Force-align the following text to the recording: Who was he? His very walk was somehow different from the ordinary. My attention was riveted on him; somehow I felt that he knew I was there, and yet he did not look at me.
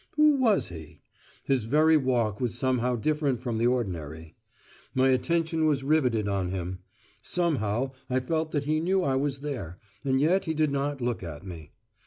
Who 0.15 0.31
was 0.37 0.69
he? 0.69 0.99
His 1.43 1.65
very 1.65 1.95
walk 1.95 2.41
was 2.41 2.55
somehow 2.57 2.95
different 2.95 3.39
from 3.39 3.59
the 3.59 3.67
ordinary. 3.67 4.33
My 4.95 5.09
attention 5.09 5.67
was 5.67 5.83
riveted 5.83 6.27
on 6.27 6.49
him; 6.49 6.79
somehow 7.21 7.91
I 8.09 8.19
felt 8.19 8.49
that 8.49 8.63
he 8.63 8.79
knew 8.79 9.03
I 9.03 9.15
was 9.15 9.41
there, 9.41 9.77
and 10.03 10.19
yet 10.19 10.45
he 10.45 10.55
did 10.55 10.71
not 10.71 11.01
look 11.01 11.21
at 11.21 11.45
me. 11.45 11.73